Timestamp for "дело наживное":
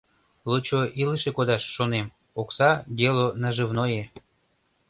2.99-4.05